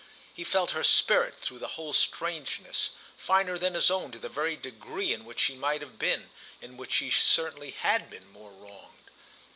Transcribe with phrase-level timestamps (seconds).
[0.33, 4.57] He felt her spirit, through the whole strangeness, finer than his own to the very
[4.57, 9.09] degree in which she might have been, in which she certainly had been, more wronged.